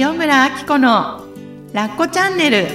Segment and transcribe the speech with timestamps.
[0.00, 1.24] 塩村あき子の
[1.72, 2.68] ラッコチャンネル。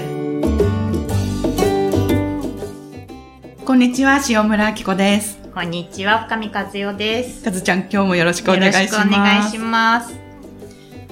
[3.64, 5.39] こんにちは塩村あき子です。
[5.53, 7.41] こんにちは深見和代です。
[7.41, 8.94] かずちゃん今日もよろしくお願いします。
[8.96, 10.14] よろしくお願いします。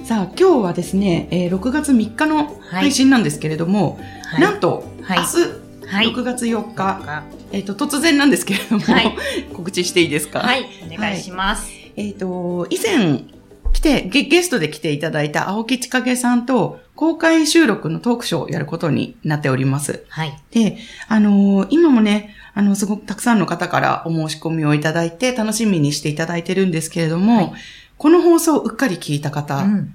[0.04, 7.22] さあ今日はですね、えー、6月3日の配信なんですけれども、はい、なんと、はい、明日、はい、6月4日、
[7.52, 9.16] えっ、ー、と突然なんですけれども、はい、
[9.56, 10.40] 告知していいですか？
[10.40, 13.31] はいお願いします、えっ、ー、と以前
[13.72, 20.04] 来てゲ、ゲストで来ていただいた青木千景さんと公開収録のトークショーをやることになっております。
[20.08, 20.42] はい。
[20.50, 27.52] で、あのー、今もね、あの、すごくたくさんの方からお申し込みをいただいて楽しみにしていただいてるんですけれども、はい、
[27.96, 29.94] この放送をうっかり聞いた方、うん、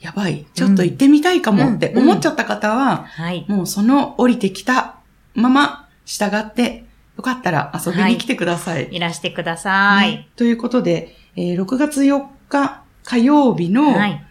[0.00, 3.06] やばい、ちょっと行ってみたいかもって思っちゃった方は、
[3.48, 4.96] もうその降りてきた
[5.34, 6.84] まま従って、
[7.16, 8.84] よかったら遊びに来てください。
[8.84, 14.22] はい、いらしてください、ね、ということで、えー、6月4日火曜日の、はい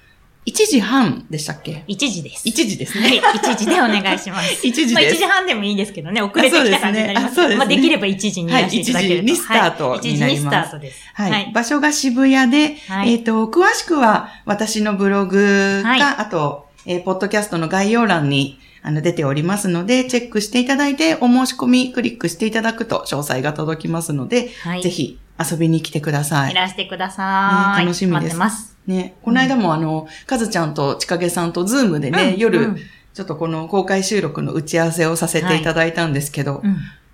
[0.45, 2.47] 1時半でしたっけ ?1 時です。
[2.47, 3.19] 1時ですね。
[3.19, 4.61] はい、1時でお願いします。
[4.65, 4.93] 1時です。
[4.93, 7.35] まあ1時半でもいいんですけどね、遅れてきた感じになります。
[7.35, 7.57] そうですね。
[7.57, 9.15] まあできれば1時にいらしていただけると。
[9.15, 10.07] はい、1時にスタートになります。
[10.07, 10.99] 1時にスタートです。
[11.15, 11.31] はい。
[11.31, 26.51] はい、場所が渋谷で、はい、えっ、ー、と、詳しくは私のブログか、はい、あと、えー、ポッドキャストの概要欄に、あの、出ておりますので、チェックしていただいて、お申し込みクリックしていただくと、詳細が届きますので、はい、ぜひ遊びに来てください。
[26.51, 27.79] いらしてください。
[27.79, 28.23] ね、楽しみです。
[28.23, 28.77] 待ってます。
[28.87, 32.77] ね、この間もあの、かずちゃんとちかげさんと Zoom でね、うん、夜、うん、
[33.13, 36.67] ちょっとこの公開収録の打ち合わせをさせていただいたんですけど、はい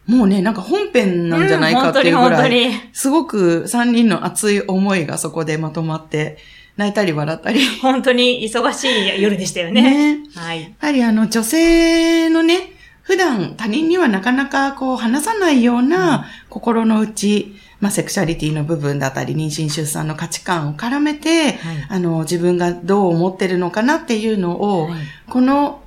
[0.07, 6.37] うん、もうね、なんか本編なんじゃないかっていうぐらい、すごく3人の熱い思いがそこでまとまって、
[6.77, 7.65] 泣いたり笑ったり。
[7.81, 10.17] 本当に忙しい夜でしたよね。
[10.17, 10.63] ねはい。
[10.63, 12.57] やはりあの女性のね、
[13.03, 25.81] 普段他人にはなかなかこう話さないような心の内、まあ、セクシャリティの部分だったり、妊娠出産の価値観を絡めて、はい、あの、自分がどう思ってるのかなっていうのを、はい、この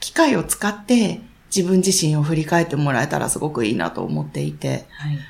[0.00, 1.20] 機会を使って
[1.54, 4.86] 自分自身を振り返ってもらえたらすごくいいなと思っていて。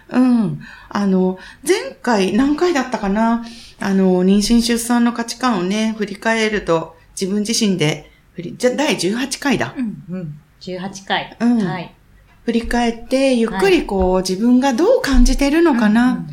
[0.08, 0.60] はい、うん。
[0.88, 3.44] あの、前回何回だったかな？
[3.78, 9.74] あの、妊娠出産の価値観をね、振り返ると、自分自身で第18回だ。
[9.76, 10.40] うん、うん。
[10.60, 11.36] 18回。
[11.40, 11.58] うん。
[11.64, 11.94] はい。
[12.44, 16.26] 振り返って、ゆっくりこう、はい、自分がどう感じてるのかな、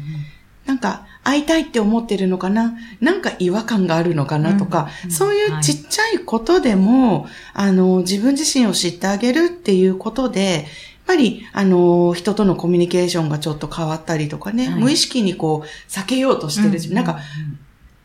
[0.66, 2.78] なんか、会いたいって思ってるのかな？
[3.02, 4.58] なんか違和感があるのかな？
[4.58, 10.64] とか、うんうん、そういうちっちゃいことでも、はい、あの、自分自身を知ってあげるっていうことで、やっ
[11.06, 17.20] ぱり、あの、人とのコミュニケーションがちょっと変わったりとかね、はい、無意識にこう、避けようとしてる、なんか、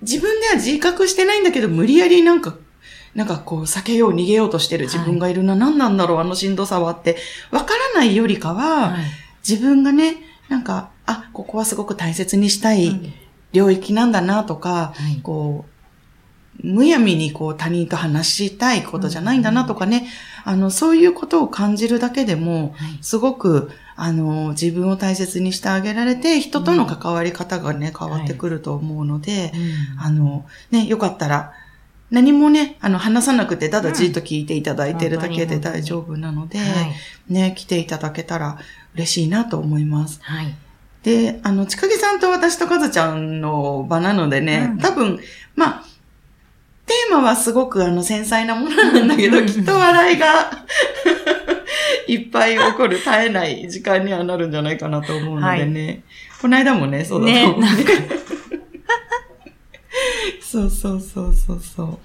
[0.00, 2.56] 自分では自覚してないんだけど、無理やりなんか
[3.15, 7.17] なんかこう、避けよう、逃げようとしてる自分がいるな、はい、何なんだろう、あのしんどさはって、
[7.50, 9.05] わからないよりかは、はい、
[9.47, 10.17] 自分がね、
[10.49, 13.12] なんか、あ、ここはすごく大切にしたい
[13.53, 15.72] 領域なんだなとか、はい、こう、
[16.62, 20.09] むやみにこう他人と話したいことじゃないんだなとかね、
[20.45, 29.53] あの、そういうことを感じるだけでも、すごく、あの、自分を大切にしてあげられて、人との関わり方がね、変わってくると思うので、
[29.99, 31.53] あの、ね、よかったら、
[32.12, 36.65] 何もね、あの、話さなくて、ただじっと聞いていただいてるだけで大丈夫なので、は
[37.31, 38.59] い、ね、来ていただけたら
[38.95, 40.21] 嬉しいなと思います。
[40.22, 40.55] はい。
[41.03, 45.21] で、あの、ちかげさんと私とかずちゃんの場なのでね、うん、多分、
[45.56, 45.84] まあ、
[46.84, 50.51] テーマはすごくあの繊細なものなんだけど、きっと笑いが
[52.06, 55.87] いっぱい起こる絶えない時間にはなるんじゃないかなと思うのでね。
[55.87, 56.03] はい、
[56.43, 57.69] この間もね、そうだと思う、ね。
[60.53, 61.99] そうそうそうそうそう。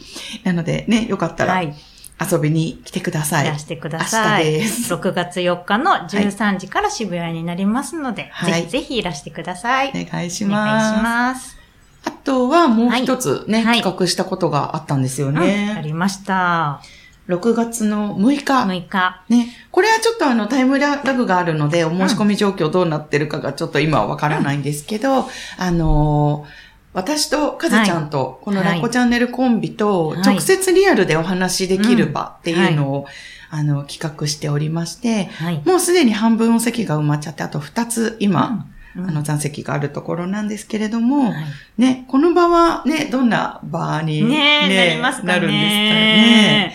[0.45, 3.45] なのでね、よかったら、遊びに来てください。
[3.45, 4.45] いらしてください。
[4.45, 4.93] 明日です。
[4.93, 9.89] 6月4日の13時から渋谷になりますので、はい、ぜひぜひいらしてください。
[9.89, 10.61] お願いします。
[10.61, 11.57] お願いします。
[12.05, 15.71] あとはもう一つね、はい、企画したことがあったんですよね。
[15.71, 16.81] うん、ありました。
[17.27, 18.63] 6月の6日。
[18.63, 19.23] 6日。
[19.27, 19.49] ね。
[19.71, 25.25] これはちょっとあのタイムラグがあるので、お申し込み状況どうなってるかがちょっと今はわからないんですけど、うん、
[25.57, 26.66] あのー
[26.97, 33.05] 私とかずちゃんと、このラッコチャンネルコンビと、直接リアルでお話しできる場っていうのを、
[33.51, 38.65] あの、企画しておりまして、はい、もうすでに半分お席が埋まっちゃって、あと2つ今、
[38.95, 41.43] あの、残席があるところなんですけれども、はい、
[41.77, 45.33] ね、この場はね、どんな場にね、ねなりますかね。
[45.33, 46.73] なるんですかね。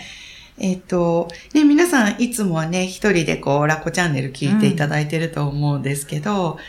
[0.57, 6.59] えっ、ー、と、ね、皆さんいつもはね、一人でこう、ラッコチャンネル聞いていただいてると思うんですけど、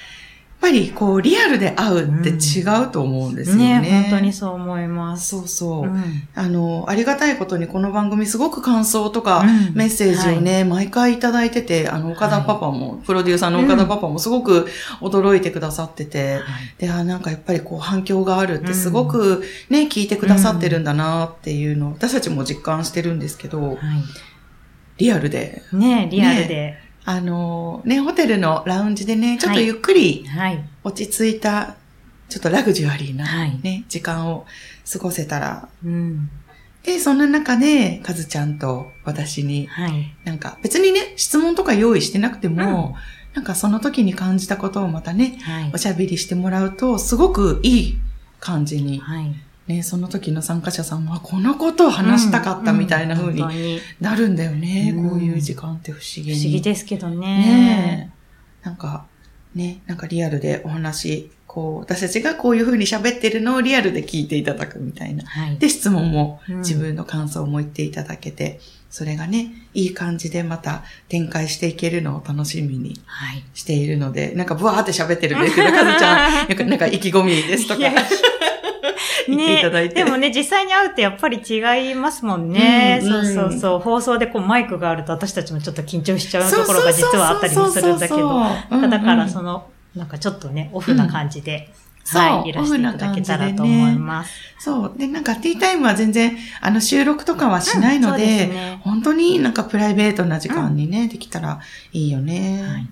[0.64, 3.81] ぱりこう、リアルで会うって違うと思うんですよね。
[3.81, 5.28] ね、本当にそう思います。
[5.28, 5.82] そうそう。
[5.82, 14.66] うんあの、ありがたいことにこの番組すごく感想とか、うんメッセージをね、毎回いただいてて、あの、岡田パパも、プロデューサーの岡田パパもすごく
[15.00, 16.43] 驚いてくださってて、はい
[16.78, 23.76] で、あ、なんかやっぱりこう反響があるってすごくね、聞いてくださってるんだなっていうのを、私たちも実感してるんですけど、は
[24.96, 25.62] リアルで。
[25.72, 25.76] い。
[25.76, 26.84] ねリアルで。
[27.05, 30.65] あの、ね、ホテルのラウンジでね、ちょっとゆっくりはい。
[30.83, 31.77] 落ち着いた、
[32.29, 34.47] ちょっとラグジュアリーなはいね、時間を
[34.91, 36.31] 過ごせたら、うん。
[36.83, 40.15] で、そんな中で、かずちゃんと私に、はい。
[40.25, 42.97] なんか別にね、質問とか用意してなくても、
[43.35, 45.79] なんかその時に感じたことをまたね、はいお。
[45.79, 47.99] しゃべりしてもらうと、すごくいい
[48.41, 49.35] 感じに、はい。
[49.66, 56.38] ね、その時の参加者さんは、このことを話したかったみたいな風になるんだよね、うんこういう時間って不思議に。
[56.38, 57.16] 不思議ですけどね。
[57.16, 58.66] ねえ。
[58.66, 59.06] なんか、
[59.55, 65.25] ね、なんかリアルでお話、こう、私たちがこういう風に喋ってるのをリアルで聞いていただくみたいな。
[65.25, 65.56] はい。
[65.56, 73.44] で、質問もうん自分の感想も言っていただけて、それがね、いい感じでまた展開していけるのを楽しみにはい。
[73.55, 78.02] しているので、なんかブワーって喋ってるんですけど、かずちゃん、 なんかなんか意気込みですとかいやいや
[79.29, 79.94] 言っていただいて。
[79.94, 83.00] でもね、実際に会うとやっぱり違いますもんね。
[83.03, 83.79] うんそうそうそう。
[83.79, 88.43] 放送でこうマイクがあると私たちもちょっと緊張しちゃうところが実はあったりもするんだけど。
[88.91, 91.73] だからその、の、なんかちょっとね、オフな感じで、
[92.03, 94.32] そうはい、いらしていただけたらと思います。
[94.59, 94.94] そう。
[94.99, 101.61] で、なんかティータイムは全然、あの、収録とかはしないのうんで、そうですね本当になんかプライベートな時間にね、できたら
[101.93, 102.62] いいよね。
[102.62, 102.88] はい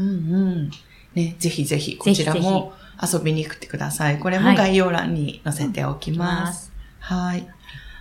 [0.00, 0.70] うんうん。
[1.14, 4.18] ね、ぜひぜひ、こちらも遊びに来てください。
[4.18, 6.24] これはいも概要欄に載せておきいま。
[6.24, 6.72] ますす。
[7.00, 7.46] はい。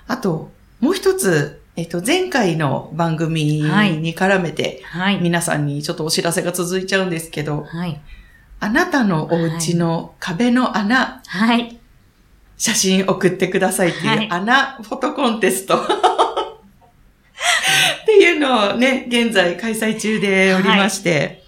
[0.07, 5.19] あと、もう一つ、えっと、前回の番組に絡めて、はい。
[5.19, 8.00] 皆さんにちょっとお知らせが続いちゃうんですけど、はい。
[8.60, 11.78] あなたのお家の壁の穴、はい。
[12.57, 15.78] 写真送ってくださいっていう、はい穴フォトコンテスト。
[15.78, 15.88] っ
[18.06, 21.45] ていうのをね、現在開催中でおりまして、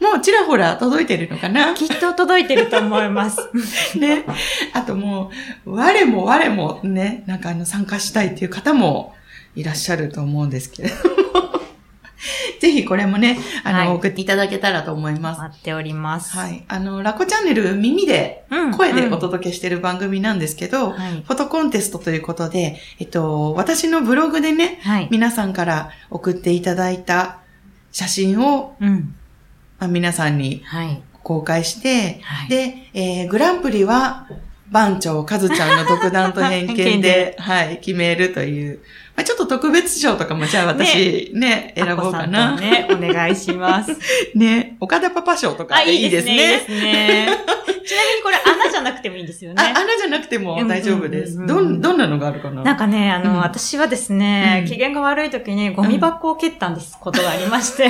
[0.00, 1.74] もうちらほら届いてるのかな？
[1.74, 3.38] きっと届いてると思います。
[3.98, 4.24] ね。
[4.72, 5.30] あとも
[5.66, 9.14] う、我も我もね、なんかあの参加したいっていう方も
[9.56, 11.58] いらっしゃると思うんですけれども。
[12.60, 15.40] ぜひこれもね、あの、はい送っていただけたらと思います。
[15.40, 16.36] 待っております。
[16.36, 16.64] はい。
[16.68, 21.22] あの、ラコチャンネル耳で、うん声でおうん届けしてる番組なんですけど、はい。
[21.24, 25.08] フォトコンテストということで、えっと、私のブログでね、はい。
[25.10, 27.38] 皆さんから送っていただいた
[27.92, 29.14] 写真を、うん。
[29.78, 31.02] まあ、皆さんにはい。
[31.22, 34.26] 公開して、はいで、えーグランプリは、
[34.70, 38.80] 番長かずちゃんの独断と偏見で で、はい、決めるという。
[39.16, 42.56] まあ、ちょっと特別賞とかもじゃあ私、ね、選ぼうかアな。
[42.56, 43.96] ね、お願いします。
[44.36, 46.32] ね、岡田パパ賞とかいいですね。
[46.32, 46.46] いいね。
[46.58, 47.28] ですね。
[47.88, 49.62] ちなみにこれ穴じゃなくてもいいんですよね。
[49.62, 51.44] あ、穴じゃなくても大丈夫です。
[51.46, 52.62] どん、どんなのがあるかな？
[52.62, 57.88] なんかね、あの、うん私はですね、うん機嫌が悪い時にゴミ箱を蹴ったんです、ことがありまして。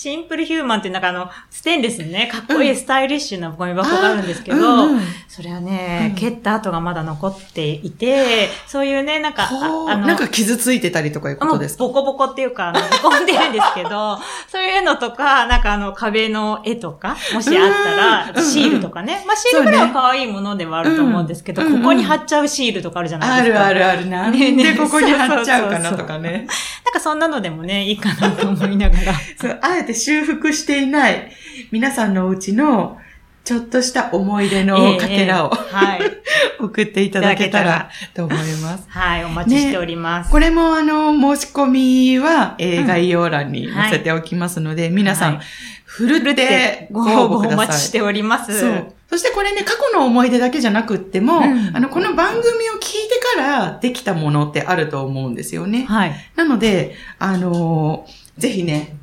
[0.00, 4.96] シンプルヒューマンっていうなんかあの、ステンレスのね、かっこいいスタイリッシュなゴミ箱があるんですけど、うん。
[4.96, 5.02] うん。
[5.28, 6.14] それはね、うん。
[6.18, 9.48] 蹴った跡がまだ残っていて、そういうね、なんか、あ
[9.90, 11.84] あの、なんか傷ついてたりとかいうことですか？
[11.84, 14.18] ボコボコっていうか、あのボコんでるんですけど、
[14.50, 17.96] そういうのとか、なんかあの壁の絵とか、もしあったうん。
[17.98, 18.42] ら、うん。
[18.42, 19.22] シールとかね。
[19.26, 21.78] まあシールぐらいは可愛いものではあると思うんですけど、うんうん。
[21.82, 23.58] ここに貼っちゃうシールとかあるじゃなあいですか。
[23.58, 24.06] るあるある。
[24.06, 24.30] な。
[24.32, 26.46] でここに貼っちゃうかなとかね。
[26.86, 29.12] なんかそんなのでもね、いいかなと思いながら。
[29.38, 31.30] そう、あえて修復していない
[31.70, 32.98] 皆さんのお家の
[33.44, 36.00] ちょっとした思い出のかけらを、ええはい。
[36.60, 38.84] 送っていただけたらと思います。
[38.90, 40.30] はい、お待ちしております。
[40.30, 45.44] これもあの、申し込みは、えーうん概要欄に載せておきますので、皆さん、はい
[45.90, 47.66] ふるってごご応募お応募ください。
[47.66, 48.60] 待ちしております。
[48.60, 48.92] そう。
[49.10, 55.86] そしてこれね、過去の思い出だけじゃなくっても、うんあの、この番組を聞いてからできたものってあると思うんですよね。
[55.88, 56.12] はい。
[56.36, 58.96] なので、あのーぜひね、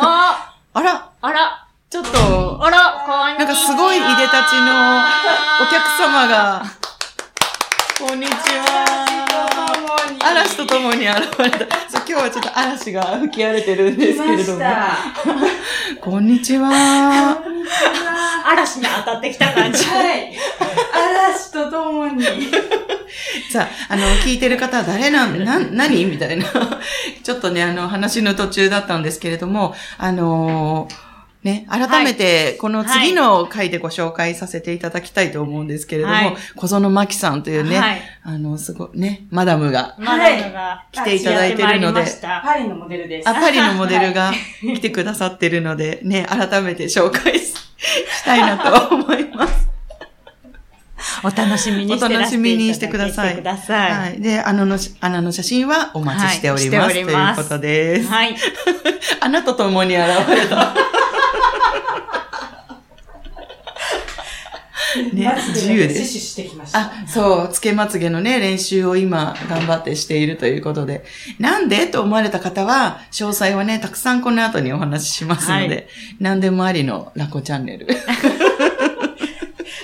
[0.00, 3.44] あ、あ、あら、あら、ちょっと、あら、こんにちは。
[3.44, 5.02] なんかすごいいでたちの
[5.60, 6.62] お客様が、
[7.98, 9.04] こんにちは。
[10.22, 11.66] 嵐とともに現れた。
[11.66, 14.60] 今日はちょっと嵐が吹き荒れてるんですけれども。
[16.00, 16.70] こんにちは。
[18.46, 19.84] 嵐に当たってきた感じ。
[19.84, 20.32] はい。
[20.92, 22.24] 嵐とともに。
[23.50, 26.04] さあ、あの、聞いてる方は誰なん、 な、何？
[26.04, 26.46] みたいな。
[27.22, 31.08] ちょっとね、あの、話の途中だったんですけれども、あのー
[31.44, 38.02] ね、改めて、この次の回でご紹介させていただきたいと思うんですけれども、はい小園真紀さんというね、はい。
[38.24, 43.28] あの、すごいね、マダムが、マダムが来ていただいてるのでパリのモデルです。
[43.28, 49.67] あ、パリのモデルが来てくださってるので、ね、改めて紹介し したいなと思います。
[51.24, 53.92] お楽しみにしてお楽しみにしてくださいしてください。
[53.92, 54.20] はい。
[54.20, 56.78] で、穴のし、穴の写真はお待ちしております。
[56.78, 58.08] はいしておりますということです。
[58.08, 58.36] はい。
[59.20, 60.74] 穴と共に現れた。
[65.12, 66.18] ね自由です。
[66.18, 66.80] してきました。
[66.80, 71.04] あ、そう、つけまつげのね、練習を今、頑張ってしているということで。
[71.38, 71.86] なんで？
[71.86, 75.86] と思われた方は、詳細はね、たくさんこの後にお話ししますので、はい
[76.20, 77.86] 何でもありのラコチャンネル。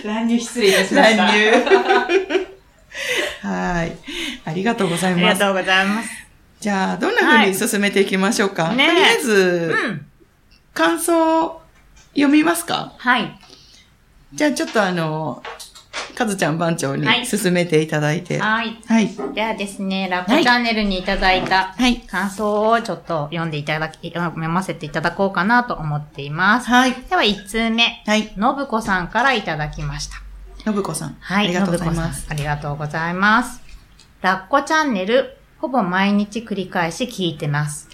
[0.04, 1.25] 乱入失礼いたしました。
[1.25, 1.50] 乱入。
[3.42, 3.92] はい。
[4.44, 5.25] ありがとうございます。
[5.25, 6.11] ありがとうございます。
[6.61, 8.73] じゃあ、どんな風に進めていきましょうか？
[8.75, 10.06] ねとりあえず、うん。
[10.73, 11.62] 感想を
[12.14, 12.94] 読みますか？
[12.99, 13.38] はい。
[14.32, 15.42] じゃあちょっとあの、
[16.14, 18.38] かずちゃん番長にはい進めていただいて。
[18.38, 18.78] はい。
[18.87, 19.11] はい。
[19.35, 22.00] ではですね、ラッコチャンネルにいただいたはい。
[22.00, 26.68] 感想をちょっと読んでいただき、読ませていただこうかなと思っています。
[26.68, 26.92] はい。
[26.92, 28.02] では、1通目。
[28.06, 28.33] はい。
[28.37, 30.16] のぶこさんからいただきました。
[30.64, 31.16] のぶこさん。
[31.21, 31.47] はい。
[31.47, 32.26] ありがとうございます。
[32.30, 33.61] ありがとうございます。
[34.23, 37.88] ラッコチャンネル、ほぼ毎日繰り返し聞いてます。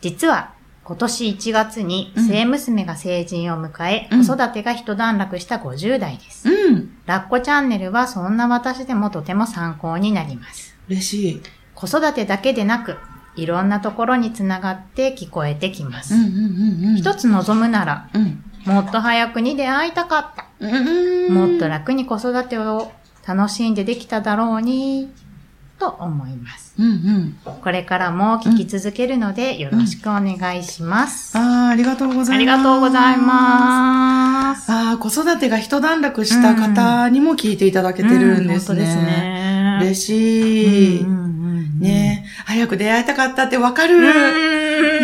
[0.00, 0.57] 実は、
[0.88, 6.48] 今年1月に、うん生娘が成人を迎え、うん子育てが一段落した50代です。
[6.48, 6.96] うん。
[7.04, 10.74] ラッコチャンネルはそんな私でもとても参考になります。
[10.88, 11.42] 嬉しい。
[11.74, 12.96] 子育てだけでなく、
[13.36, 16.14] いろんなところにつながって聞こえてきます。
[16.14, 16.96] うんうんうんうん。
[16.96, 18.42] 一つ望むなら、うん。
[18.64, 20.46] もっと早くに出会いたかった。
[20.58, 21.34] うんうん。
[21.50, 22.92] もっと楽に子育てを
[23.26, 25.12] 楽しんでできただろうに、
[25.78, 26.74] と思います。
[26.78, 27.38] うんうん。
[27.62, 31.36] これからも聞き続けるのでよろしくお願いします。
[31.38, 32.32] ああ、ありがとうございます。
[32.32, 34.72] ありがとうございます。
[34.72, 38.80] ああ、子育てが一段落した方にも聞いていただけてるんですね。
[38.80, 39.78] うん本当ですね。
[39.82, 41.00] 嬉しい。
[41.00, 41.28] うんうんうん
[41.80, 43.96] ね早く出会いたかったってわかる。
[43.96, 44.02] うん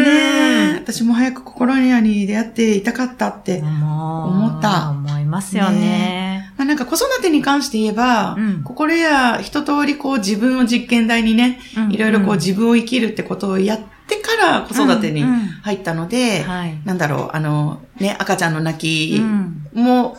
[0.03, 3.61] ね私も早く心にに出会っていたかったって。
[3.61, 6.29] 思った思いますよね。
[6.33, 6.34] ま
[6.65, 8.63] あ、なんか子育てに関して言えば、うん。
[8.63, 11.93] 心や一通りこう自分を実験台にね、うん。
[11.93, 15.29] いろいろこう自分を生きるってことをやってから子育てにうん。
[15.29, 15.39] うん。
[15.63, 16.81] 入ったので、はい。
[16.85, 19.69] なんだろう、あの、ね、赤ちゃんの泣きうん。
[19.75, 20.19] も、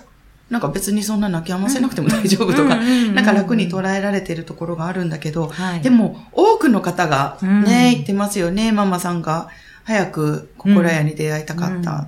[0.50, 5.82] なんか別にそんな泣き止ませなくても大丈夫とか、うんうんうんなんか楽に捉えられてるところがあるんだけど、はい。
[5.82, 7.64] でも多くの方がね、うん。
[7.64, 9.50] 言ってますよね、ママさんが
[9.84, 12.08] 早く心屋に出会いたかった。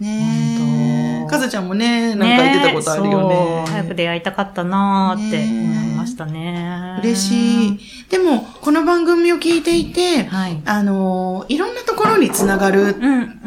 [0.00, 0.81] ねえ。
[1.26, 3.64] かずちゃんもね、なんか言ってたことあるよね。
[3.66, 6.98] そう早く出会いたかったなーってね思いましたね。
[7.02, 7.78] 嬉しい。。
[8.10, 10.60] でも、この番組を聞いていて、はい。
[10.64, 13.40] あのーいろんなところにつながる、うん、うん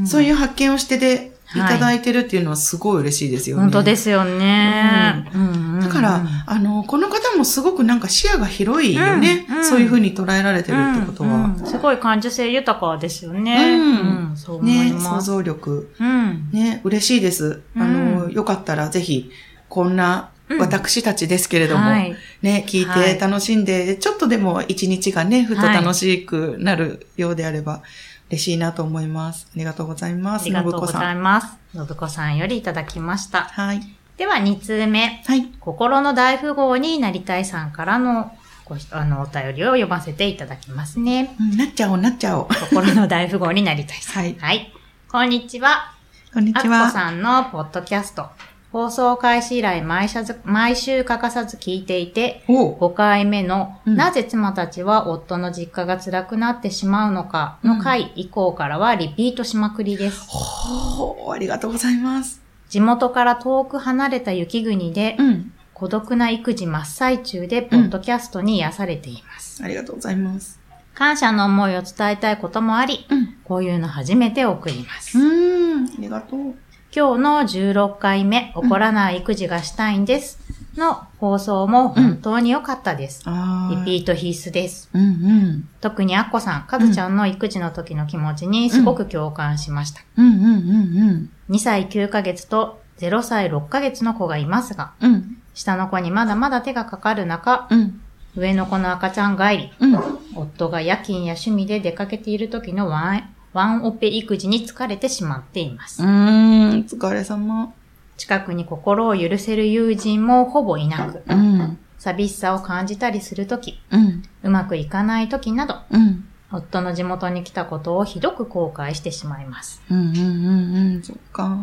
[0.00, 0.06] うん。
[0.06, 3.62] そういう発見をしてで、いただいてるっていうのはすごい嬉しいですよね。
[3.62, 5.28] 本当ですよね。
[5.34, 9.44] うんうんうんだから、あの、この方もすごくなんか視野が広いよね。
[9.48, 11.28] うんうんそういうふうに捉えられてるってことは。
[11.28, 13.76] うんうんすごい感受性豊かですよね。
[13.76, 15.26] うんうんそう思いね、想ます。
[15.26, 15.90] 像力。
[15.98, 16.48] うん。
[16.52, 17.62] ね、嬉しいです。
[17.76, 19.30] あの、うんよかったらぜひ、
[19.68, 22.14] こんなうん私たちですけれども、はい。
[22.42, 27.82] ね、聞いはいて楽しんで、ちょっとでも一日がね、ふと楽しくなるようであれば、
[28.30, 29.46] 嬉しいなと思います。
[29.54, 30.42] ありがとうございます。
[30.42, 31.00] ありがとうご信子さん。
[31.02, 31.58] ざいます。
[31.72, 33.44] 信子さんよりいただきました。
[33.44, 33.80] はい。
[34.16, 35.22] では、2通目。
[35.26, 35.46] はい。
[35.60, 38.30] 心の大富豪になりたいさんからの
[38.64, 41.36] ごあのお便りを読ませていただきますね。
[41.38, 42.48] うんなっちゃおう、なっちゃおう。
[42.48, 44.22] 心の大富豪になりたいさん。
[44.24, 44.72] はいはい。
[45.08, 45.92] こんにちは。
[46.32, 46.90] こんにあっこちは。
[46.90, 48.28] さんのポッドキャスト。
[48.74, 60.26] 放送開始以来毎週毎週欠かさず聞いていて、おう5回目の、うんなぜ妻たちは夫の実家が辛くなってしまうのかの回以降からはリピートしまくりです。
[60.28, 62.42] ほう、ありがとうございます。
[62.68, 65.52] 地元から遠く離れた雪国で、うん。
[65.72, 69.62] 孤独な育児真っ最中で、ポッドキャストに癒されています。
[69.62, 70.58] ありがとうございます。
[70.94, 73.36] 感謝の思いを伝えたいこともあり、うん。
[73.44, 75.16] こういうの初めて送ります。
[75.16, 75.84] うーん。
[75.84, 76.54] ありがとう。
[76.96, 80.38] 今日の16回目、怒らない育児がしたいんです。
[80.76, 83.22] の放送も本当に良かったです。
[83.24, 84.90] あーリピート必須です。
[84.94, 85.68] うんうん。
[85.80, 90.02] 特にアッコさん、カズちゃんの育児の時の気持ちにすごく共感しました。
[90.16, 95.14] うんうんうん2歳9ヶ月と0歳6ヶ月の子がいますが、うん。
[95.14, 95.36] うん。
[95.52, 98.00] 下の子にまだまだ手がかかる中、うん。
[98.36, 99.98] 上の子の赤ちゃん帰り、うん。
[100.36, 106.02] 夫が夜勤や趣味で出かけている時のワン、ワンオペ育児に疲れてしまっています。
[106.02, 106.80] うーん。
[106.80, 107.72] お疲れ様。
[108.16, 111.78] 近くに心を許せる友人もほぼいなく、うん。
[111.98, 114.22] 寂しさを感じたりする時、うん。
[114.42, 116.28] うまくいかない時など、うん。
[116.50, 119.82] 夫の地元に来たことをひどく後悔してしまいます。
[119.88, 121.02] うんうんうんうん。
[121.02, 121.56] そっか。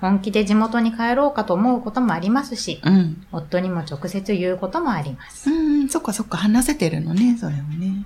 [0.00, 3.26] 本気で地元に帰ろうかと思うこともありますし、うん。
[3.32, 5.50] 夫にも直接言うこともあります。
[5.50, 6.38] うんうん、そっかそっか。
[6.38, 8.04] 話せてるのね、それをね。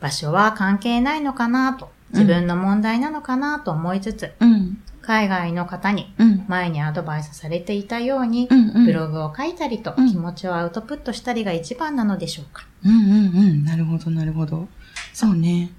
[0.00, 4.78] 場所は関係ないのかなと、自分の問題なのかなと思いつつ、うん。
[5.02, 6.44] 海外の方にうん。
[6.48, 8.86] 前にアドバイスされていたようにう、んうん。
[8.86, 12.66] ブログを書いたりとうん気持ちをアウトプットしたりが一番なのでしょうか。
[12.84, 13.64] うんうんうん。
[13.64, 14.68] なるほど、なるほど。
[15.12, 15.70] そうね。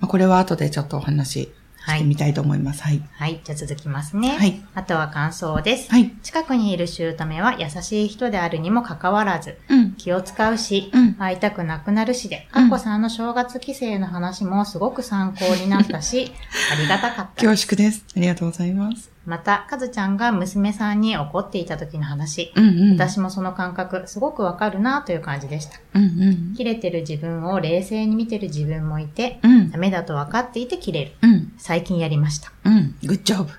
[0.00, 1.52] まあ、これは後でちょっとお話
[1.84, 1.98] しはい。
[1.98, 2.82] してみたいと思います。
[2.82, 3.02] はい。
[3.12, 3.40] はい。
[3.42, 4.36] じゃあ続きますね。
[4.36, 4.60] はい。
[4.74, 5.90] あとは感想です。
[5.90, 6.10] はい。
[6.22, 9.92] 近くにいる姑は優しい人であるにもかかわらず、うん。
[9.92, 11.14] 気を使うし、うん。
[11.14, 16.32] 会いたくなくなるしで、うんアッコさんの正月帰省の話もすごく参考になったし、
[16.72, 17.56] ありがたかった恐。
[17.56, 18.04] 縮です。
[18.16, 19.09] ありがとうございます。
[19.26, 22.92] また、かずちゃんが娘さんに怒っていた時の話、うんうん。
[22.94, 25.78] 私もその感覚すごくわかるなという感じでした。
[25.94, 26.06] うんう
[26.52, 26.54] ん。
[26.54, 29.78] 切れてる自分を冷静に見てる自分もいて、うんダ。
[29.78, 31.12] メだと分かっていて切れる。
[31.22, 31.52] うん。
[31.58, 32.50] 最近やりました。
[32.64, 32.96] うん。
[33.04, 33.50] グッジョブ。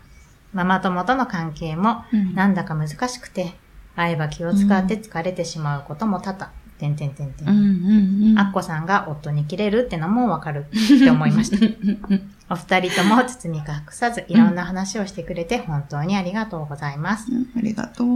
[0.54, 3.54] ママ友との関係もうんなんだか難しくて、
[3.96, 6.52] 会えば気を使って疲れてしまうことも多々。
[6.80, 7.48] てんてんてんてん。
[7.48, 8.40] うんうんうん。
[8.40, 11.58] アッコさんが夫に切れるってのもわかるって思いました。
[12.52, 17.32] お二人とも包み隠さずいろんな話をしてくれて本当にありがとうございます。
[17.32, 18.08] うんありがとう。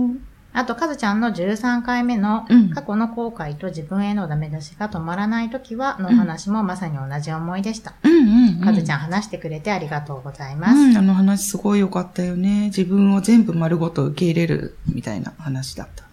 [0.58, 7.94] あと、かずちゃんの13回目のうん過去の後悔と自分へのダメ出しが止まらない時はの話もまさに同じ思いでした。
[8.04, 8.62] うんうん、うん。
[8.62, 10.74] かずちゃん話してくれてありがとうございます。
[10.74, 12.65] うん、あの話すごい良かったよね。
[12.65, 16.04] 自分を全部丸ごと受け入れるみたいな話だった。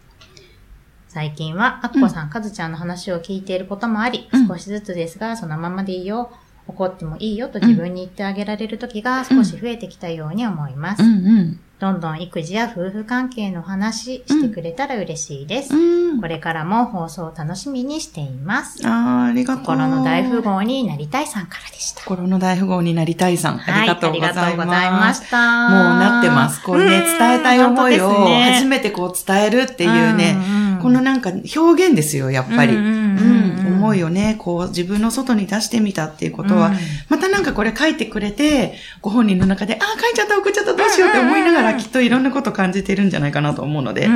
[1.09, 6.33] 最近は、アッコさん、かずちゃんの話を聞いていることもあり、うん少しずつですが、そのままでいいよ、
[6.67, 11.03] 怒ってもいいよと自分に言ってあげられる時が少し増えてきたように思います。
[11.03, 15.75] うんどんどん育児や夫婦関係の話してくれたら嬉しいです。
[15.75, 16.11] うん。
[16.11, 16.21] うん。
[16.21, 18.87] これからも放送を楽しみにしています。
[18.87, 19.65] ああ、ありがとう。
[19.65, 22.03] 心の大富豪になりたいさんからでした。
[22.03, 23.61] 心の大富豪になりたいさん。
[23.61, 24.39] ありがとうございます。
[24.39, 25.69] はい、ありがとうございました。
[25.71, 26.63] もうなってます。
[26.63, 32.77] こうね、うん伝えたい思いを初めてこう伝えるっていうね、んんこのなんか表現ですよ、やっぱり。
[32.77, 36.77] 思いをね、こう自分の外に出してみたっていうことは、うん
[37.09, 44.07] またなんかこれ書いてくれて、ご本人の中で、ああ、書いちゃった、送っちゃった、どうしようって思いながら、きっといろんなこと感じてるんじゃないかなと思うので。
[44.07, 44.15] うん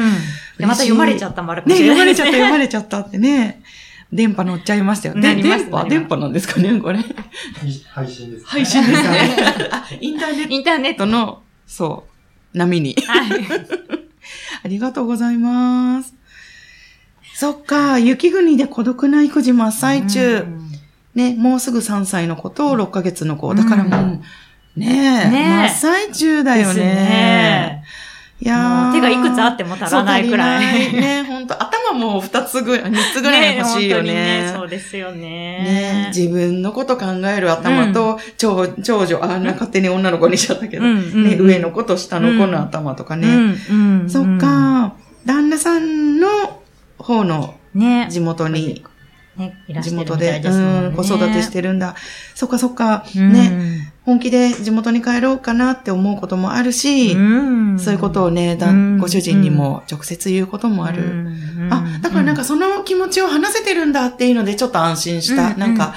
[0.58, 3.62] また読まれちゃったもあるかもね、しれないです読まれちゃった、読まれちゃったってね。
[4.12, 5.14] 電波乗っちゃいましたよ。
[5.14, 7.00] で、なります電波電波なんですかね、これ。
[7.92, 8.46] 配信です。
[8.46, 9.36] 配信ですね。
[9.70, 10.98] あ、インターネッインターネット。
[11.00, 12.06] トの、そ
[12.54, 12.96] う、波に。
[13.06, 13.46] はい。
[14.64, 16.14] ありがとうございます。
[17.34, 20.38] そっか、雪国で孤独な育児真っ最中。
[20.38, 20.66] うん
[21.16, 23.54] ね、もうすぐ3歳の子と6ヶ月の子。
[23.54, 24.22] だからもう、うん
[24.76, 26.84] ねえ、ねえ真っ最中だよね。
[26.84, 27.84] ね
[28.38, 34.12] いや手がいくつあっても足らないくらいいね、本当頭も2つぐらい、3つぐらい欲しいよね。
[34.12, 35.20] ねねそうですよね。
[35.20, 43.26] ね自分のこと考える頭と、長長女、あ、勝手に女の子にしちゃったけど、うんうんね、上の子と下の子の頭とかね。
[43.70, 44.38] うんうんそっ。
[44.38, 46.28] か、旦那さんの
[46.98, 48.06] 方のね。
[48.10, 48.84] 地元に、
[49.38, 50.42] ね、地元で。
[50.44, 51.94] うん子育てしてるんだ。
[52.34, 57.78] そっかそっか、うんね、本気で地元に帰ろうかなって思うこともあるし、うん。
[57.78, 58.56] そういうことをね、
[59.00, 61.02] ご主人にも直接言うこともある。
[61.02, 61.68] うん。
[61.72, 65.56] あ、だからなんか、その気持ちを話せてるんだっていうのでちょっと安心した。
[65.56, 65.96] なんか、、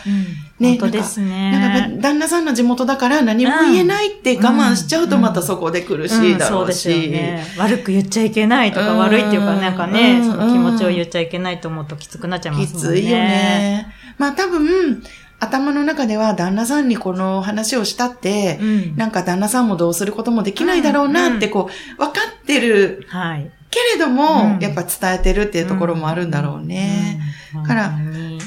[0.60, 1.52] ね本当ですね。
[1.52, 6.64] なんか旦那さんの地元だから何も言えないって我慢しちゃうとまたそこで苦しいだろうし。
[6.64, 7.46] んそうですよね。
[7.60, 10.32] 悪く言っちゃいけないとか、うん悪いっていうか、なんかね、うん。
[10.32, 13.00] その気持ちを言っちゃいけないと思うときつくなっちゃいますもんね。
[13.00, 13.94] きついよね。
[14.18, 15.04] まあ多分、
[15.40, 18.96] 頭の中では旦那さんにこの話をしたって、うん。
[18.96, 23.52] なんか旦那さんもどうすることもできないだろうなってこう、分かってるはい。
[23.72, 27.22] けれども、うんやっぱ伝えてるっていうところもあるんだろうね。
[27.56, 27.64] うん。
[27.64, 27.98] から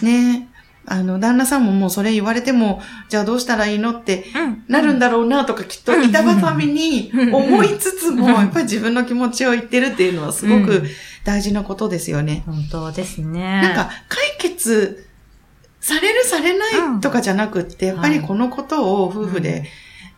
[0.02, 0.48] ね。
[0.84, 4.64] あの、旦那さんももうそれ言われても、じゃあどうしたらいいのってうん。
[4.68, 10.82] なるんだろうなとかきっと板挟みに思いつつも、やっぱり自分の気持ちを言ってるっていうのはすごく
[11.24, 12.42] 大事なことですよね。
[12.46, 13.62] 本当ですね。
[13.62, 15.06] なんか解決
[15.82, 19.64] されるされないとかじゃなくって、やっぱりこのことを夫婦で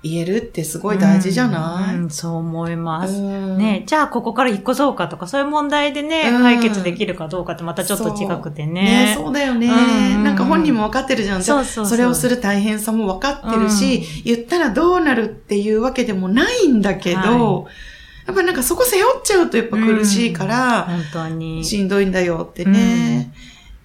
[0.03, 2.03] 言えるってすごい大事じゃない、うん。
[2.03, 3.14] うんそう思います。
[3.14, 3.57] うん。
[3.57, 6.42] ね、じゃあここから引っ越そうかとか、そういう問題でね、うん。
[6.42, 8.83] 解決できるかどうかってまたちょっと違くてね。
[9.07, 10.24] ねそうだよね、うん。
[10.24, 11.42] なんか本人も分かってるじゃん。
[11.42, 11.87] そうそうそう。
[11.87, 17.70] それをする大変さも分かってるし、言ったらどうなるっていうわけでもないんだけど、は
[18.27, 21.64] やっぱなんかそこ背負っちゃうとやっぱ苦しいから、本当に。
[21.64, 23.33] しんどいんだよってね、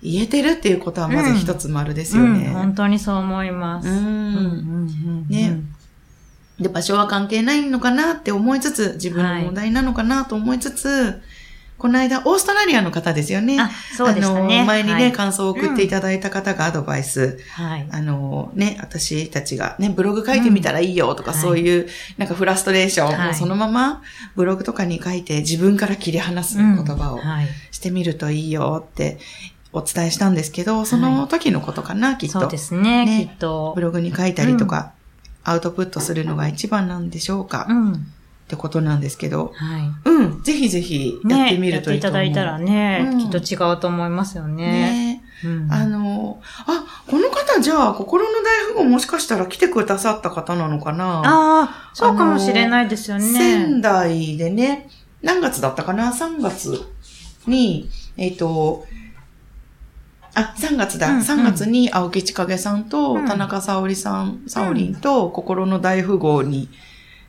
[0.02, 2.48] 言えてるっていうことはまず一つ丸ですよね。
[2.48, 3.90] うん、本当にそう思います。
[3.90, 4.46] うんうんうんう
[5.26, 5.62] んね
[6.60, 11.22] で、場所は関係ないのかなって思いつつ、自分の問題なのかなと思いつつ、
[11.78, 13.58] この間、オーストラリアの方ですよね。
[13.58, 14.58] あ、そうでしたね。
[14.58, 17.88] あの、前にね、はい感想を送っていただいた方がアドバイス、はい。
[17.90, 24.02] あのね、私たちがね、ブログ書いてみたらいいよとか、うんそういう、なんかフラストレーション、はいもうそのまま
[24.36, 27.48] ブログとかに書いて自分から切り離す言葉をはい。
[27.72, 29.18] してみるといいよって
[29.72, 32.40] お伝えしたんですけど、その時のことかな、きっと。
[32.40, 33.82] そうですね、ねきっとブ。
[33.82, 34.94] ログに書いたりとか、
[35.44, 38.08] アウトプットするのが一番なんでしょうか、っうん。
[38.48, 40.10] てことなんですけど、はい。
[40.10, 42.22] うん、ぜひぜひやってみるといいと思う。
[42.22, 44.66] ね、やっていただいたらね、うんきっと違うと思いますよね。
[44.66, 51.24] ねうんあの、あ、この方じゃあ、心の大富豪もしかしたら来てくださった方なのかなあ
[51.64, 53.24] あ、そうかもしれないですよね。
[53.24, 54.90] 仙台でね、
[55.22, 56.82] 何月だったかな ?3 月
[57.48, 58.86] に、えっ、と、
[60.40, 61.10] あ、3月だ。
[61.10, 63.28] うんうん3月に青木千景さんとうん。
[63.28, 66.70] 田中沙織さん、沙織と心の大富豪に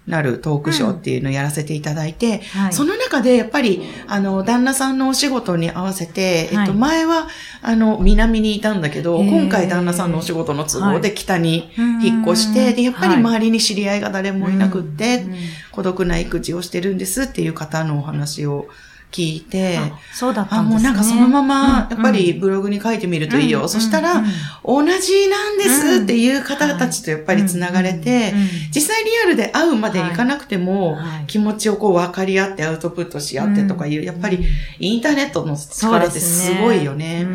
[0.06, 2.72] なるトークショーっていうのをやらせていただいて、はい。
[2.72, 7.28] その中でやっぱり、あの、旦那さんのお仕事に合わせて、えっと、はい前は、
[7.62, 12.02] あの、南にいたんだけど、今回旦那さんのお仕事の都合で北にうん。
[12.02, 13.16] 引っ越して、で、やっぱりはい。
[13.18, 15.34] 周りに知り合いが誰もいなくって、うん。
[15.72, 18.68] 孤独な育児をしてるんですっていう方のお話を
[19.10, 20.88] 聞いて、あそうだったあ、んですね。
[20.88, 23.62] もうなんかそのまま、うんやっぱりブログに書いてみるといいよ。
[23.62, 24.26] うんそしたら、うん
[24.62, 28.32] 同じなんですっていう方たちとやっぱり繋がれて、
[28.74, 34.44] 実際リアルで会うまでいかなくても、はい気持ちをこう分かり合ってアウトプットし合ってとかいう、やっぱり
[34.78, 37.26] インターネットの力ってすごいよね。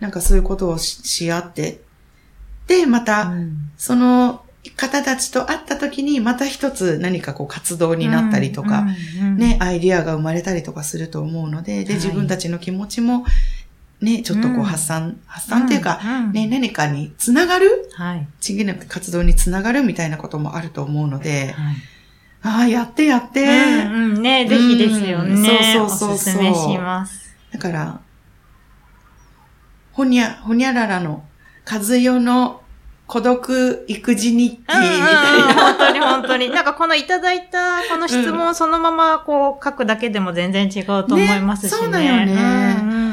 [0.00, 1.80] なんかそういうことをしし合って。
[2.66, 8.86] で、また、うんその方たちと会った時にまた一つ何かこう活動になったりとか、
[9.20, 12.02] うんうんね、アイディアが生まれたりとかすると思うので、で、はい。
[12.02, 13.24] 自分たちの気持ちも、
[14.00, 14.64] ね、ちょっとこううん。
[14.64, 17.90] 発散、発散っていうか、うんね、何かにつながる？
[17.94, 18.26] はい。
[18.40, 21.76] 次の活動につながるみたいなこともあると思うので、はい。
[22.42, 25.34] ああ、やってやって、うんうん、ね、ぜひですよね。
[25.34, 26.10] うんそうそうそうそう。
[26.14, 27.34] おすすめします。
[27.50, 28.00] だから、
[29.92, 31.24] ほにゃ、ほにゃららの、
[31.68, 32.60] 和代の
[33.06, 35.54] 孤独育児日記みたいうんうんな。
[35.54, 36.50] 本当に本当に。
[36.50, 41.78] なんかこのいただいたこの質問をそのままこう書くだけでも全然違うと思いますしね。
[41.78, 43.06] ねそうだよねうん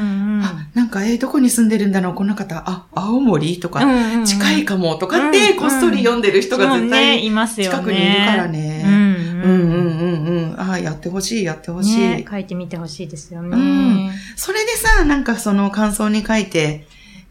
[0.74, 7.76] なんか、えーどこに住んでるんだろうこの方、あ、青森とか、うんうんうん近いかもとかって、うんこっそり読んでる人が絶対いますよね。
[7.78, 8.82] 近くにいるからね。
[8.84, 9.10] うんうん
[9.44, 10.60] うんうんうん。
[10.60, 11.98] ああ、やってほしい、やってほしい。
[11.98, 13.56] ね、書いてみてほしいですよね。
[13.56, 16.86] うんそれでさ、なんかその感想に書いて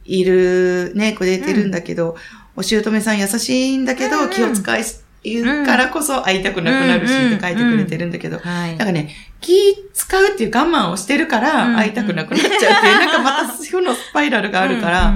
[0.06, 2.16] いる、ね、くれてるんだけど、
[2.56, 4.84] お姑さん優しいんだけど、気を使い、
[5.24, 8.78] 言うからこそ会いたくなくなるしって書いてくれてるんだけど、はい。
[8.78, 9.54] なんかね、気
[9.94, 15.12] 使うっていう我慢をしてるからうん会いたくなくなっちゃうっていう、なんかまた負のスパイラルがあるから、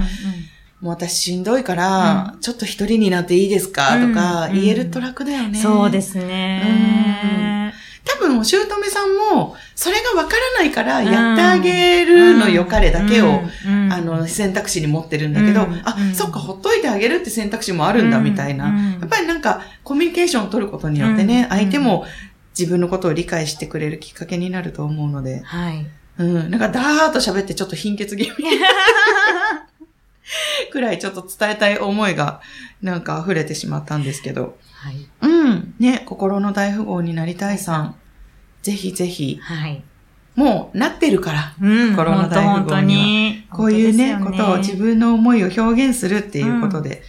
[0.80, 5.60] もう私しんどいから、ちょっと一人になっていいですかとかうん言えると楽だよね。
[5.60, 7.57] そうですね。
[8.08, 13.92] 多分、お姑さんも、それがわからないから、やってあげるのよ、彼だけを、うん。
[13.92, 15.82] あの、選択肢に持ってるんだけど、うん。
[15.84, 16.14] あ、うん。
[16.14, 18.70] そっか、ほっといてあげるって選択肢もあるんだ、みたいな。
[18.70, 18.92] うん。
[18.92, 21.56] やっぱりなんか、コミュニケーションを取ることによってね、うん。
[21.56, 22.06] 相手も
[22.58, 25.86] 自分のことを理解してくれるきっかけになると思うので、はい。
[26.18, 28.36] うん、なんか、ダーッと喋ってちょっと貧血気味
[30.70, 32.40] くらいちょっと伝えたい思いが、
[32.82, 35.06] なんか溢れてしまったんですけど、はい。
[35.22, 37.94] うん、ね、心の大富豪になりたいさん、
[38.62, 39.82] ぜひぜひ、はい。
[40.34, 41.96] もうなってるから、うん。
[41.96, 43.46] コロナ大富豪には本当本当に。
[43.50, 47.02] こういうね、本当ですよことを自分の思いを表現するっていうことで、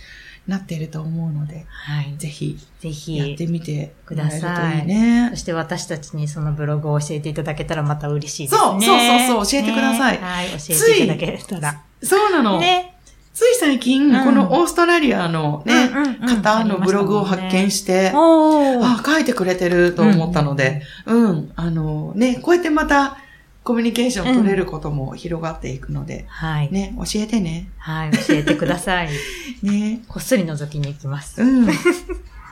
[0.49, 2.15] なってると思うので、はい。
[2.17, 3.17] ぜひぜひ。
[3.17, 5.35] やってみてくださいねそ。
[5.37, 8.59] して私たちにそのブログを教えていただけたらまた嬉しいですね。
[8.59, 11.83] そうそうそうそう教えてくださいねはい、教えていただけたら。
[12.01, 12.59] そうなの。
[12.59, 12.98] ね。
[13.39, 15.89] つい最近、うんこのオーストラリアのね、
[16.27, 18.11] 方のブログを発見して。
[18.13, 23.17] あ、書いてくれてると思ったので、うん、あのね、こうやってまた
[23.63, 26.69] コミュニケーション取れることも広がっていくので、はい。
[26.69, 27.69] ね、教えてね。
[27.77, 29.09] はい、教えてください。
[29.63, 30.01] ね。
[30.09, 31.41] こっそり覗きに行きます。
[31.41, 31.67] うん。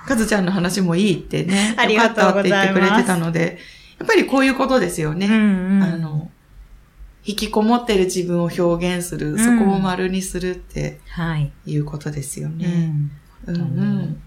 [0.08, 1.76] かずちゃんの話もいいってね。
[1.78, 3.58] ありがとうございますよかったって言ってくれてたので、
[4.00, 5.26] やっぱりこういうことですよね。
[5.28, 5.84] うんうん。
[5.84, 6.30] あの、
[7.26, 11.52] 引きこもってる自分を表現する、んそこを丸にするってはい。
[11.66, 12.68] いうことですようね。
[12.88, 13.12] ん。
[13.48, 14.22] うん、うん、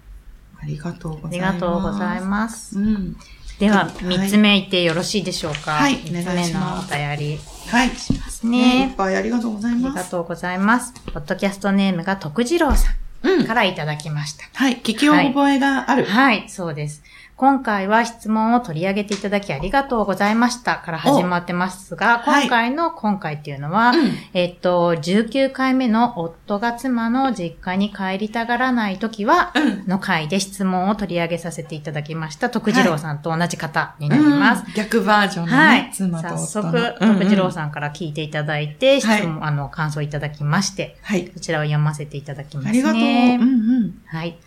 [0.61, 1.49] ありがとうございます。
[1.49, 2.77] ありがとうございます。
[2.77, 3.17] うん。
[3.59, 5.71] では、はい三つ目いってよろしいでしょうか。
[5.71, 7.89] はい三つ目のお便りはい。
[7.89, 8.93] ですねいっね。
[8.97, 9.95] ぱいありがとうございあります。
[9.95, 10.93] がとうございます。
[11.05, 12.89] ポッドキャストネームが徳次郎さ
[13.23, 13.45] うんん。
[13.45, 14.45] からいただきました。
[14.53, 14.77] はい。
[14.77, 16.05] 聞き覚えがある。
[16.05, 17.03] はい、そうです。
[17.41, 29.87] 今回は質問を取り上げていただきありがとうございましたから始まってますが、はい今回の今回っていうのは、うんえっと、19回目の夫が妻の実家に帰りたがらないときは、うん。
[29.87, 34.63] の回で質問を取り上げさせていただきました、徳次郎さんと同じ方になります。
[34.67, 35.91] うん逆バージョンのね、はい。
[35.91, 36.45] 妻と夫の。
[36.45, 37.51] 早速、徳次郎ん。
[37.51, 41.27] さんから聞いていただいて、質はい問、あの、感想いただきまして、はい。
[41.27, 42.69] こちらを読ませていただきますね。
[42.69, 43.01] ありがとう。
[43.01, 44.01] うんうん。
[44.05, 44.37] はい。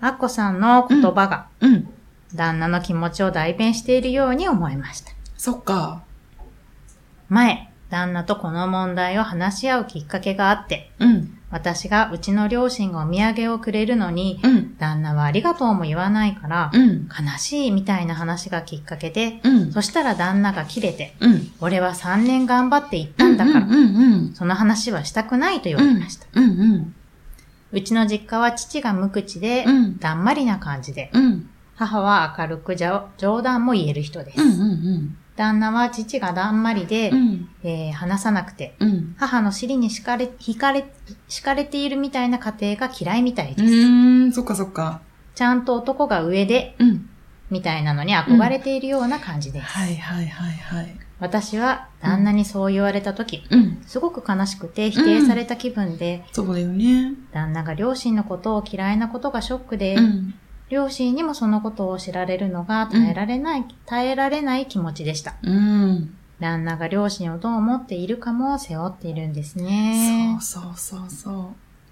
[0.00, 1.88] アッコさんの言葉が、うん。
[2.34, 5.12] 旦那の気持ちを代弁しているように思いました。
[5.36, 6.02] そっか。
[7.28, 11.38] 前、旦那とこの問題を話し合うきっかけがあって、うん。
[11.50, 14.76] 私がうちの両親がお土産をくれるのに、うん。
[14.78, 17.08] 旦那はありがとうも言わないから、うん。
[17.08, 19.72] 悲しいみたいな話がきっかけで、うん。
[19.72, 21.52] そしたら旦那が切れて、うん。
[21.60, 23.66] 俺は3年頑張って行ったんだから、
[24.34, 26.26] その話はしたくないと言われました。
[27.72, 31.10] うちの実家は父が無口で、うんだんまりな感じで。
[31.86, 34.40] 母は明るくじゃ冗談も言える人です。
[34.40, 37.48] うんうん旦那は父がだんまりで、うん。
[37.62, 39.14] えー話さなくて、うん。
[39.18, 40.84] 母の尻に敷かれ、引かれ、
[41.26, 43.64] 敷かれているみたいな家庭が嫌いみたいです。
[43.64, 45.00] うーん、そっかそっか。
[45.34, 47.08] ちゃんと男が上で、うん。
[47.50, 49.66] みたいなのに憧れているような感じです。
[49.66, 50.96] はいはいはいはい。
[51.18, 53.82] 私は旦那にそう言われた時、うん。
[53.86, 57.14] すごく悲しくて否定された気分で、そうだよね。
[57.32, 60.34] 旦那が両親のことを嫌いなことがショックで、うん。
[60.72, 65.34] 両親にもそのことを知られるのが耐えられない、耐えられない気持ちでした。
[65.42, 66.16] うん。
[66.40, 70.38] 旦那が両親をどう思っているかも背負っているんですね。
[70.40, 71.46] そうそうそうそう。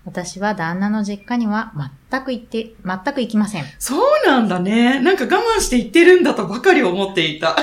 [0.07, 1.75] 私は旦那の実家には
[2.11, 3.65] 全く行って、全く行きません。
[3.79, 4.99] そうなんだね。
[5.01, 7.55] なんか我慢して言ってるんだとばかり思っていた。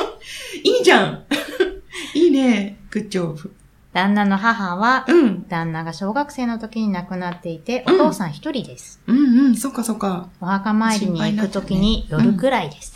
[0.64, 1.24] いいじゃん。
[2.16, 2.78] いいね。
[2.90, 3.54] グッジョブ。
[3.92, 5.46] 旦那の母は、うん。
[5.48, 9.00] 旦那が小学生の時に亡くなっていて、おうん父さん一人です。
[9.06, 9.56] うんうん。
[9.56, 10.30] そっかそっか。
[10.40, 12.94] お墓参りに行く時に夜くらいです。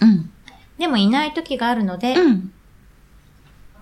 [0.00, 0.30] うん。
[0.78, 2.52] でもいない時があるので、うん。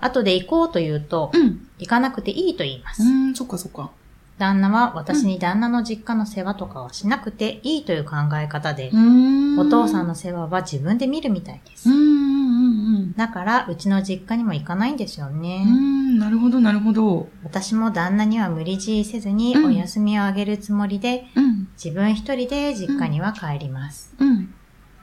[0.00, 1.68] 後で行こうと言うと、うん。
[1.78, 3.02] 行かなくていいと言います。
[3.02, 3.90] うん、そっかそっか。
[4.38, 11.96] 旦那は私に旦那の実家の世話とかはしなくていいという考え方で、んお父さんの世話は自分で見るみたいですうん。
[11.96, 15.64] うんうんだから、うちの実家にも行かないんですよね。
[15.66, 15.74] うん。
[15.74, 15.78] う
[16.16, 17.28] ん、なるほどなるほど。
[17.44, 21.68] 私も旦那には無理強いせずにうんお休みをあげるつもりで、うん。
[21.82, 24.14] 自分一人で実家には帰ります。
[24.18, 24.52] うん。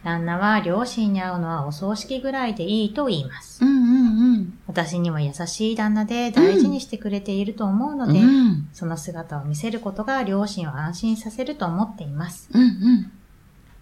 [0.04, 3.64] 旦那は両親に会うのはお葬式ぐらいでいいと言います。
[3.64, 8.14] うんうん私には優しい旦那で大事にしてくれていると思うのうん。
[8.14, 8.68] で、うん。
[8.74, 12.50] その姿を見せることが両親を安心させると思っています。
[12.52, 13.12] うんうん。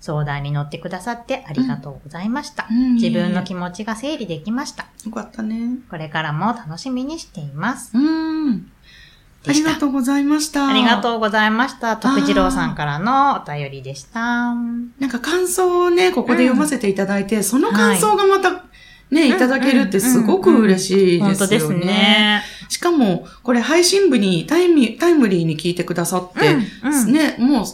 [0.02, 2.68] 相談に乗ってくださってありがとうございました。
[2.70, 4.88] うん自分の気持ちが整理できました。
[5.06, 5.78] よかったね。
[5.90, 7.98] これからも楽しみにしています。
[7.98, 8.72] うん。
[9.48, 10.68] ありがとうございました。
[10.68, 11.98] ありがとうございました。
[11.98, 14.54] 徳次郎さんからのお便りでした。
[14.54, 18.66] なんか感想をね、ここで読ませていただいて、その感想がまた
[19.12, 21.30] ね、いただけるってすごく嬉しいですよね。
[21.34, 22.44] 本当ですね。
[22.70, 27.66] しかも、これ配信部にタイミタイムリーに聞いてくださって、うんうんね、もう、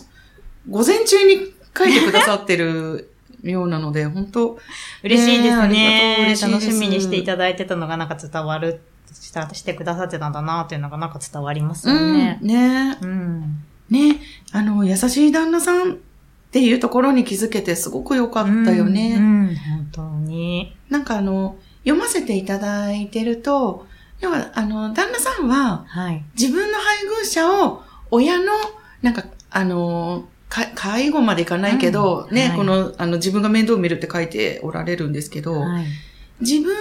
[0.69, 4.59] 午前中に書いてくださってるようなので、本当
[5.03, 6.35] 嬉しいですねね。
[6.41, 8.81] 楽しみにしていただいてたのがなんか伝わる、
[9.13, 12.39] したしてくださってたんだなっていうのがなんか伝わりますよね。
[12.41, 13.63] うん、ね、うん。
[13.89, 14.19] ね、
[14.51, 15.99] あの、優しい旦那さん
[16.47, 19.15] っていうところに気づけてすごく良かったよね。
[19.17, 20.75] うん、うん本当に。
[20.89, 23.85] なんかあの、読ませていただいてると、
[24.19, 26.23] 要は、あの、旦那さんは、はい。
[26.39, 28.45] 自分の配偶者を親の、
[29.01, 35.85] なんか、あの、か介護までいかないけど、ね、うんはいこの、あの、自分が面倒を見るって書いておられるんですけど、はい。
[36.41, 36.75] 自分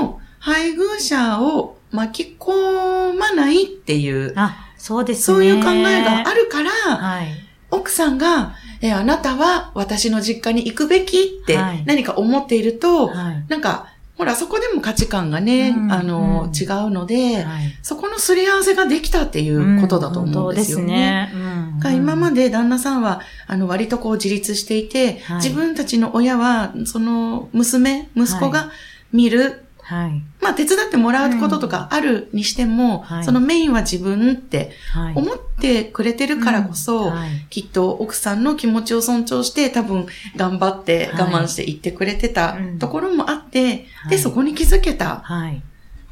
[0.00, 5.22] の配偶者を巻き込まないっていう、あ、そうですね。
[5.24, 7.28] そういう考えがあるから、はい。
[7.70, 13.44] 奥さんが、え、あなたは私の実家に行くべきってはい何か思っていると、はい。
[13.48, 17.78] なんか、ほら、そこでも価値観がね、うんあの、うん違うので、はい。
[17.82, 21.30] そこのすり合わせができたっていうことだと思うんですよね。
[21.34, 28.70] うんが今まで旦那さんは、あの、割とこう自立していて、はい自分たちの親は、その、娘、息子が
[29.12, 30.22] 見る、はい。
[30.42, 35.14] まあ、手伝ってもらうこととかあるにしても、はいそのメインは自分ってはい。
[35.16, 43.64] 思ってくれてるからこそ、はいきっと奥さんの気持ちを尊重して、多分頑張ってはい我慢して言ってくれてたうんところもあって、
[44.02, 45.20] はいで、そこに気づけた。
[45.24, 45.62] はい。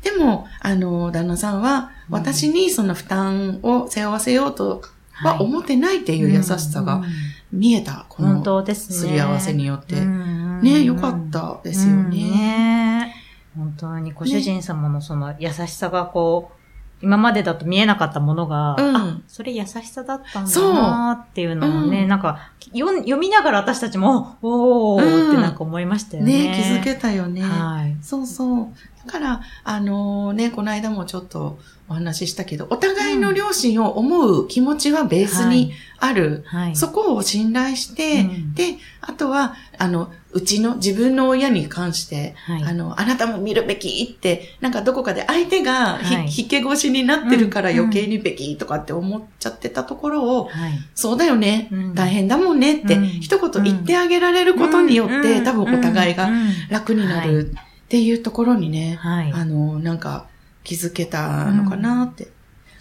[0.03, 4.81] でも、あの、旦那さんは、うん私にその負担を背負わせようと
[5.13, 7.05] ははい思ってないっていう優しさがうん
[7.53, 8.97] 見えた、こ本の当ですね。
[8.97, 9.97] すり合わせによって。
[10.01, 13.15] ねね、よかったですようんね。
[13.57, 16.57] ね本当にご主人様のその優しさがこう、
[17.03, 26.49] 今までだと見えなかったものが、うんあ、それ優しさだったんだなっていうのもね、うんなんか読ん読みながら私たちも、おーってなんか思いましたよね。
[26.51, 27.43] ね、気づけたよね。
[27.43, 27.97] はい。
[28.03, 28.69] そうそう。
[29.07, 36.43] だから、あのね、この間もちょっとお話ししたけど、お互いの両親を思う気持ちはベースにある。
[36.47, 36.77] はい。
[36.77, 38.55] そこを信頼して、うん。
[38.55, 42.63] で、あとは、あの、うちの自分の親に関して、はい。
[42.65, 46.01] あの、あなたも見るべきって、なんかどこかで相手が
[46.37, 50.73] 引け腰になってるからうん余計にべきとかって思っちゃってたところを、はい。
[50.97, 51.95] そうだよね、うん。
[51.95, 53.05] 大変だもんねって、うん。
[53.21, 55.45] 一言言ってあげられることによって、うん。
[55.45, 56.51] 多分お互いがうん。
[56.69, 57.55] 楽になる
[57.87, 59.33] っていうところにね、はい。
[59.33, 60.27] あの、なんか
[60.65, 62.29] 気づけたのかなって。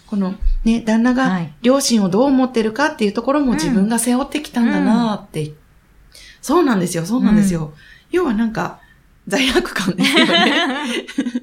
[0.08, 5.52] このね、旦那がはい両親をどう思ってるかっていうところも自分が背負ってきたんだなって。
[6.42, 7.72] そうなんですよ、そうなんですよ。
[8.10, 8.80] 要はなんか、
[9.28, 10.52] 罪悪感ですよね。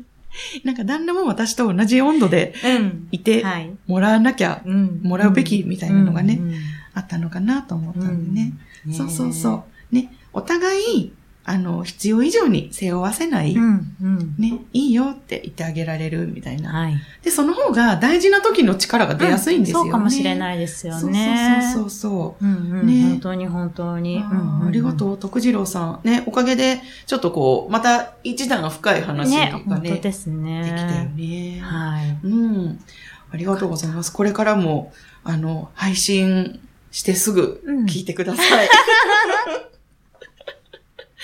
[0.63, 3.07] なんか旦那も私と同じ温度でうん。
[3.11, 3.71] いてはい。
[3.87, 6.53] もらわなきゃうんもらうべきみたいなのがねうん
[6.95, 8.53] あったのかなと思ったんでね。
[8.87, 9.95] うんそうそうそう。
[9.95, 11.13] ね、お互い、
[11.45, 13.95] あの、必要以上に背負わせない、うん。
[14.01, 14.35] うん。
[14.37, 16.71] ね、いいよって言ってあげられるみたいな。
[16.71, 16.95] はい。
[17.21, 19.83] で、その方が大事な時の力が出やすいんですよね。
[19.83, 21.61] そうかもしれいないですよそうね。
[21.73, 22.45] そうそうそう。
[22.45, 22.87] うんうん。
[22.87, 24.23] ね本当に本当に。
[24.23, 25.99] あーありがとう、徳次郎さん。
[26.05, 30.63] ね、おかげで、ちょっとこう、また一段深い話がねね、、本当ですね。
[30.63, 31.59] できたよね。
[31.61, 32.17] はい。
[32.23, 32.79] うん。
[33.31, 34.13] ありがとうございます。
[34.13, 38.69] これからも、あの、配信してすぐうん聞いてください。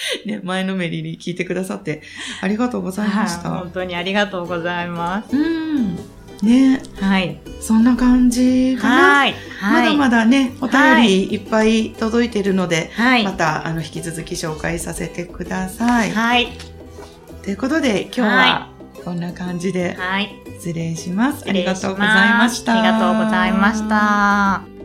[0.26, 2.02] ね、前のめりに聞いてくださって、
[2.42, 3.50] ありがとうございました。
[3.50, 5.36] はい本当にありがとうございます。
[5.36, 5.96] うん。
[6.42, 7.38] ね、はい。
[7.60, 8.96] そんな感じかな。
[8.96, 9.36] はい。
[9.60, 9.98] はい。
[9.98, 13.24] まだまだね、お便りいっぱい届いてるので、はい。
[13.24, 16.12] また、あの、引き続き紹介させてください。
[16.12, 16.48] はい。
[17.44, 18.70] ということで、今日はは、
[19.04, 20.30] こんな感じではい。
[20.60, 21.46] 失礼します。
[21.48, 22.74] ありがとうございました。
[22.74, 24.79] ありがとうございました。